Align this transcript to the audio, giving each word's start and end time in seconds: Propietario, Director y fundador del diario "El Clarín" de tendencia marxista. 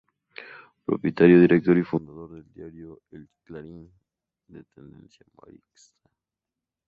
Propietario, 0.83 1.39
Director 1.39 1.77
y 1.77 1.83
fundador 1.83 2.31
del 2.31 2.51
diario 2.51 3.01
"El 3.11 3.29
Clarín" 3.43 3.87
de 4.47 4.63
tendencia 4.63 5.23
marxista. 5.35 6.09